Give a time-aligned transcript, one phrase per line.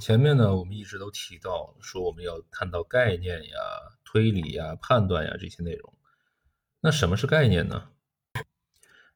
[0.00, 3.58] 前面呢，我们一直都提到说我们要看到概念呀、
[4.02, 5.94] 推理呀、判断呀这些内容。
[6.80, 7.90] 那什么是概念呢？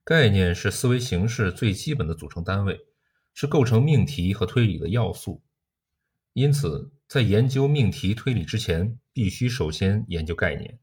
[0.05, 2.87] 概念是思维形式最基本的组成单位，
[3.33, 5.43] 是构成命题和推理的要素。
[6.35, 10.79] 因此，在研究命题推理之前，必须首先研究概念。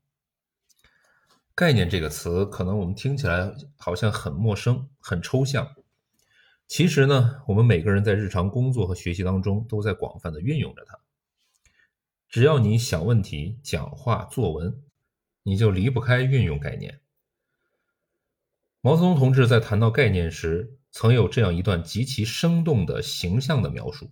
[1.54, 5.76] 概念这个词，可能我们听起来好像很陌生、很抽象。
[6.72, 10.98] 其实呢，我们每个人在日常工作和学习当中都在广泛的运用着它。
[12.30, 14.82] 只要你想问题、讲话、作文，
[15.44, 17.02] 你就离不开运用概念。
[18.80, 24.10] 毛泽东同志在谈到概念时，曾有这样一段极其生动的形象的描述。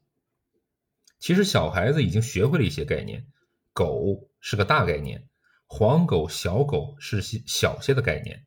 [1.18, 3.26] 其实小孩子已经学会了一些概念，
[3.72, 5.30] 狗是个大概念，
[5.66, 8.46] 黄狗、小狗是些小些的概念，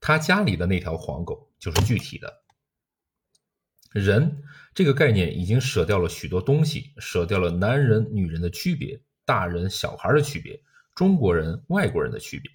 [0.00, 2.43] 他家里的那条黄狗就是具体的。
[3.94, 4.42] 人
[4.74, 10.60] 这个概念已经舍掉了许多东西，舍掉了男人、女人的区别，大人、小孩的区别，
[10.96, 12.50] 中国人、外国人的区别，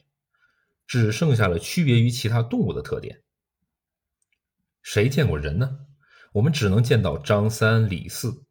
[0.85, 3.21] 只剩下了区别于其他动物的特点。
[4.81, 5.79] 谁见过人呢？
[6.33, 8.43] 我们只能见到张三李四。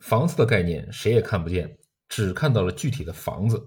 [0.00, 1.76] 房子的概念谁也看不见，
[2.08, 3.62] 只看到了具体的房子：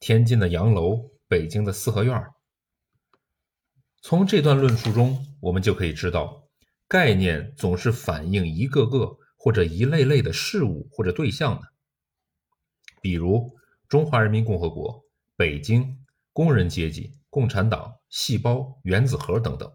[0.00, 2.26] 天津的洋楼，北京的四合院。
[4.02, 6.43] 从这段论述中，我们就可以知道。
[6.94, 11.66] 概念总是反映一个个或者一类类的事物或者对象的，
[13.02, 13.56] 比如
[13.88, 15.98] 中华人民共和国、北京、
[16.32, 19.72] 工人阶级、共产党、细胞、原子核等等。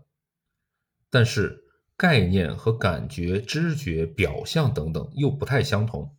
[1.10, 1.62] 但是
[1.98, 6.16] 概念和感觉、知觉、表象等等又不太相同。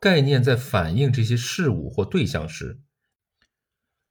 [0.00, 2.80] 概念在反映这些事物或对象时，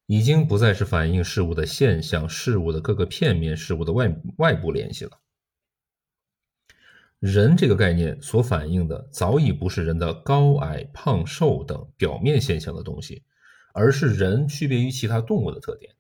[0.06, 5.20] 已经不再是反映事物的现象、事物的各个片面、事物的外外部联系了。
[7.20, 13.24] 人这个概念所反映的早已不是人的高矮、胖瘦等表面现象的东西，
[13.74, 15.96] 而是人区别于其他动物的特点。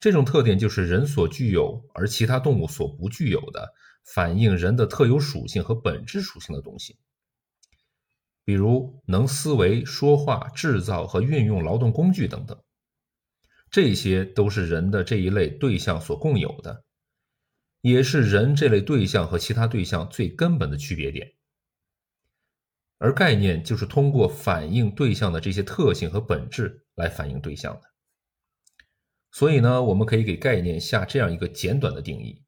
[0.00, 6.96] 这种特点就是人所具有而其他动物所不具有的，反映人的特有属性和本质属性的东西。
[8.42, 12.58] 比如能思维、说话、制造和运用劳动工具等等，
[13.70, 16.85] 这些都是人的这一类对象所共有的。
[17.86, 21.34] 也是人这类对象和其他对象最根本的区别点，
[22.98, 27.82] 而概念就是通过反映对象的这些特性和本质来反映对象的。
[29.30, 32.42] 所以呢，我们可以给概念下这样一个简短的定义：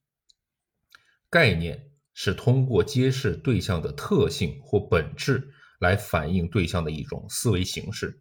[1.31, 8.21] 概念是通过揭示对象的特性或本质来反映对象的一种思维形式。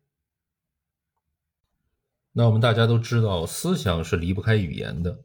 [2.32, 5.24] 那我们大家都知道，思想是离不开语言的。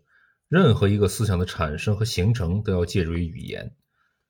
[0.53, 3.75] 任何一个思想的产生和形成都要借助于语言，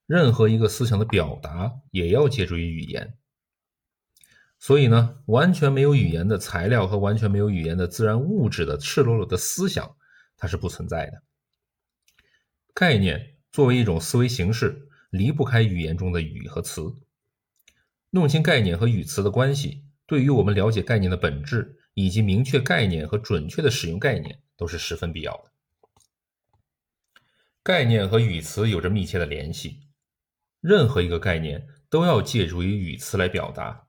[0.07, 3.19] 任何一个思想的表达也要借助于语言。
[4.61, 9.97] 所以呢，完全没有语言的材料和完全没有语言的自然物质的赤裸裸的思想，
[10.37, 11.25] 它是不存在的。
[12.73, 16.83] 概念作为一种思维形式，离不开语言中的语和词。
[18.11, 25.52] 弄清概念和语词的关系，对于我们了解概念的本质以及明确概念和准确的使用概念，都是十分必要的。
[27.65, 29.89] 概念和语词有着密切的联系，
[30.61, 33.87] 任何一个概念都要借助于语词来表达。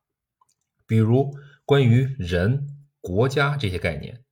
[0.86, 1.34] 比如，
[1.66, 2.68] 关于人、
[3.02, 4.24] 国家这些概念，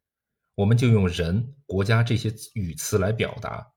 [0.53, 3.73] 我们就用人、国家这些语词来表达；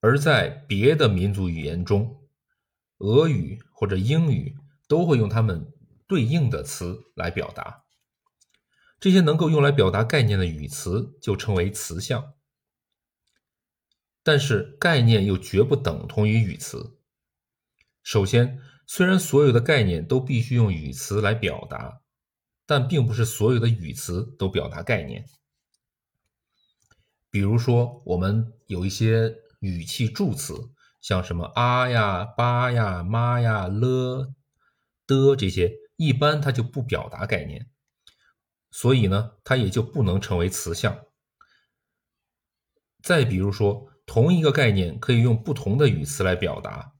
[0.00, 2.28] 而在别的民族语言中，
[2.98, 5.72] 俄语或者英语都会用它们
[6.06, 7.84] 对应的词来表达。
[9.00, 12.34] 这些能够用来表达概念的语词就称为词项。
[14.28, 16.98] 但是概念又绝不等同于语词。
[18.02, 22.02] 首先，虽然所有的概念都必须用语词来表达，
[22.66, 25.24] 但并不是所有的语词都表达概念。
[27.30, 34.34] 比如说，我们有一些语气助词，像什么啊呀、吧呀、妈呀、了、
[35.06, 37.70] 的这些，一般它就不表达概念，
[38.70, 41.06] 所以呢，它也就不能成为词项。
[43.02, 43.90] 再比如说。
[44.08, 46.94] 同一个概念可以用不同的语词来表达，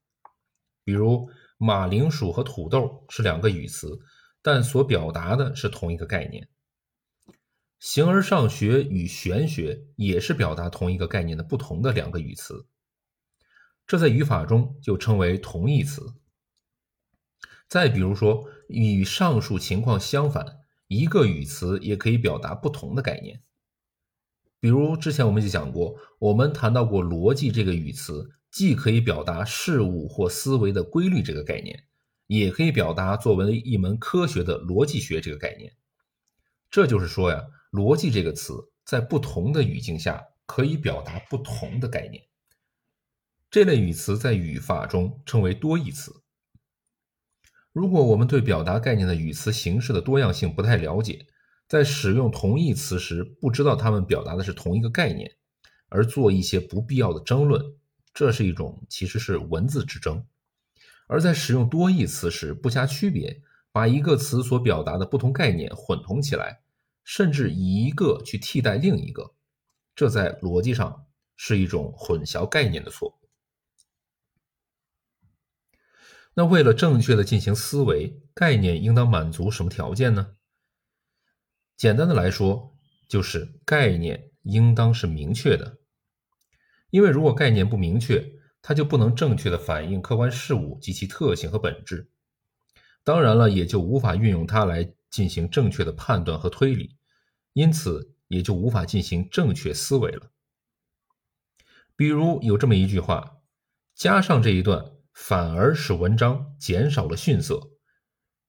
[0.85, 3.99] 比如马铃薯和土豆是两个语词，
[4.43, 6.51] 但所表达的是同一个概念。
[7.81, 12.67] 形而上学与玄学也是表达同一个概念的不同的两个语词，
[13.87, 16.15] 这在语法中就称为同义词。
[17.69, 20.59] 再比如说，与上述情况相反，
[20.89, 23.43] 一个语词也可以表达不同的概念。
[24.61, 31.85] 比如之前我们就讲过，我们谈到过逻辑这个语词，既可以表达事物或思维的规律这个概念，
[32.27, 35.73] 也可以表达作为一门科学的逻辑学这个概念。
[36.71, 42.25] 这就是说呀，逻辑这个词在不同的语境下可以表达不同的概念。
[43.51, 46.23] 这类语词在语法中称为多义词。
[47.73, 51.27] 如果我们对表达概念的语词形式的多样性不太了解，
[51.69, 55.37] 在使用同义词时不知道它们表达的是同一个概念，
[55.91, 57.63] 而做一些不必要的争论，
[58.15, 60.25] 这是一种其实是文字之争；
[61.07, 66.63] 而在使用多义词时不加区别，把一个词所表达的不同概念混同起来，
[67.05, 69.35] 甚至以一个去替代另一个，
[69.95, 71.05] 这在逻辑上
[71.37, 73.15] 是一种混淆概念的错误。
[76.33, 80.38] 那为了正确的进行思维，概念应当满足什么条件呢？
[81.79, 82.77] 简单的来说，
[83.09, 85.79] 就是概念应当是明确的。
[86.91, 92.11] 因为如果概念不明确，它就不能正确的反映客观事物及其特性和本质。
[93.03, 96.99] 当然了，也就无法运用它来进行正确的判断和推理，
[97.53, 100.31] 因此也就无法进行正确思维了。
[101.97, 103.39] 比如有这么一句话，
[103.95, 104.93] 加上这一段。
[105.21, 107.73] 反而使文章减少了逊色。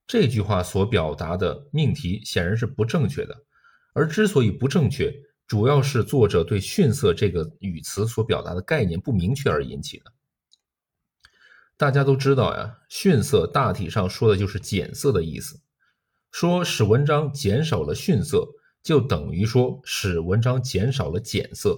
[0.10, 3.44] 这句话所表达的命题显然是不正确的，
[3.94, 5.14] 而之所以不正确，
[5.46, 10.12] 主要是作者对逊色这个语词所表达的概念不明确而引起的。
[11.78, 15.62] 大家都知道呀，逊色大体上说的就是减色的意思。
[16.32, 18.48] 说使文章减少了逊色，
[18.82, 21.78] 就等于说使文章减少了减色，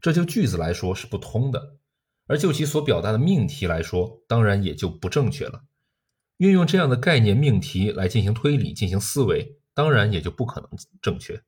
[0.00, 1.76] 这就句子来说是不通的。
[2.26, 5.64] 而就其所表达的命题来说，当然也就不正确了。
[6.36, 10.70] 运用这样的概念命题来进行推理、进行思维，当然也就不可能
[11.00, 11.42] 正确。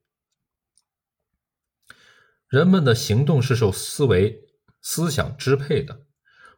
[2.48, 4.44] 人们的行动是受思维、
[4.80, 6.06] 思想支配的。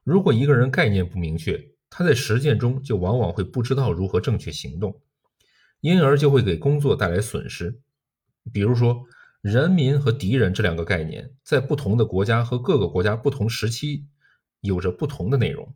[0.05, 5.01] 如果一个人概念不明确，他在实践中就往往会不知道如何正确行动，
[5.81, 7.81] 因而就会给工作带来损失。
[8.53, 9.07] 比如说。
[9.43, 14.05] 人民和敌人这两个概念，在不同的国家和各个国家不同时期，
[14.61, 15.73] 有着不同的内容。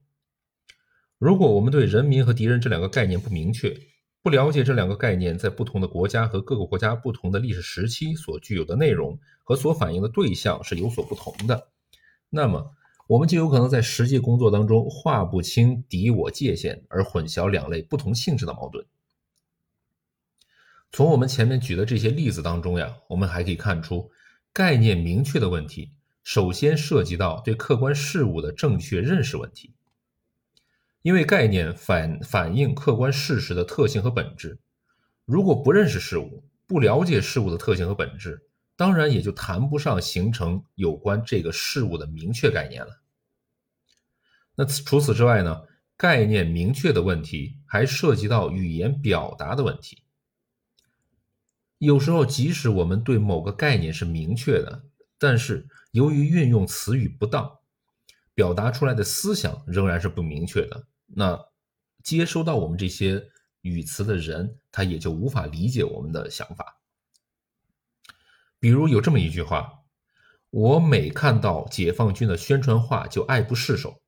[1.20, 3.78] 如果我们对人民和敌人这两个概念不明确，
[4.22, 11.68] 不了解这两个概念在不同的国家和各个国家不同的历史时期所具有的内容和所反映的对象是有所不同的，
[12.30, 12.74] 那么
[13.06, 18.86] 我们就有可能在实际工作当中划不清敌我界限，而混淆两类不同性质的矛盾。
[20.90, 24.10] 从我们前面举的这些例子当中呀，我们还可以看出，
[24.54, 25.90] 概念明确的问题，
[26.22, 29.74] 首先涉及到对客观事物的正确认识问题。
[31.02, 34.58] 因为概念反反映客观事实的特性和本质，
[35.24, 43.00] 如果不认识事物，不了解事物的特性和本质，当然也就谈不上形成有关这个事物的明确概念了。
[44.54, 45.62] 那除此之外呢，
[45.96, 50.02] 概念明确的问题还涉及到语言表达的问题。
[51.78, 54.84] 有时候，即使我们对某个概念是明确的，
[55.18, 57.59] 但是由于运用词语不当，
[58.40, 60.86] 表达出来的思想仍然是不明确的。
[61.04, 61.38] 那
[62.02, 63.22] 接收到我们这些
[63.60, 66.80] 语词的人，他也就无法理解我们的想法。
[68.58, 69.70] 比如有这么一句话
[70.48, 74.00] ：“我每看到解放军的宣传画就爱不释手。”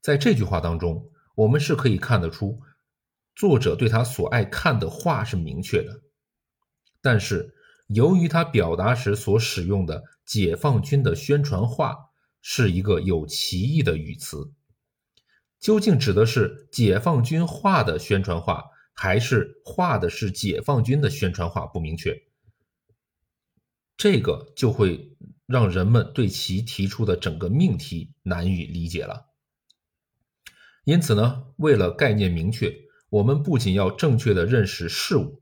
[0.00, 2.60] 在这句话当中，我们是可以看得出，
[3.34, 6.02] 作者对他所爱看的画是明确的。
[7.02, 7.52] 但是，
[7.88, 11.96] 由于他表达时所使用的“解放军的宣传画”
[12.46, 14.52] 是一个有歧义的语词，
[15.58, 22.22] 究竟指的是解放军画的宣传画，还是画的是解放军的宣传画，不明确。
[23.96, 29.30] 这个就会让人们对其提出的整个命题难以理解了。
[30.84, 32.74] 因此呢，为了概念明确，
[33.08, 35.40] 我们不仅要正确的认识事物。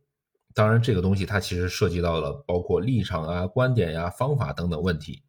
[0.54, 5.24] 当然，这个东西它其实涉及到了包括立场啊、观点呀、方法等等问题，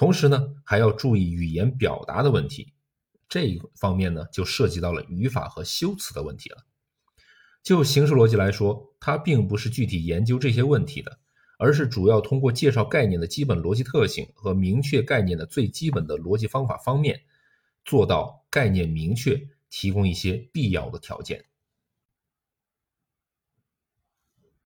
[0.00, 2.72] 同时呢，还要注意语言表达的问题。
[3.28, 6.56] 这一方面呢，就涉及到了语法和修辞的问题了。
[7.62, 11.18] 就形式逻辑来说，它并不是具体研究这些问题的，
[11.58, 17.20] 而是主要通过介绍概念的基本逻辑特性和明确概念的最基本的逻辑方法方面，
[17.84, 19.38] 做到概念明确，
[19.68, 21.44] 提供一些必要的条件。